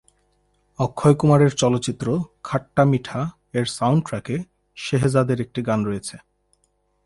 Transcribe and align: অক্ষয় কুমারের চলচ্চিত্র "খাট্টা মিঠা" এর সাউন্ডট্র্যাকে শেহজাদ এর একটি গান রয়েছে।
অক্ষয় 0.79 1.15
কুমারের 1.15 1.51
চলচ্চিত্র 1.55 2.07
"খাট্টা 2.43 2.83
মিঠা" 2.85 3.21
এর 3.53 3.65
সাউন্ডট্র্যাকে 3.77 4.35
শেহজাদ 4.77 5.27
এর 5.29 5.39
একটি 5.41 5.59
গান 5.61 5.79
রয়েছে। 5.85 6.15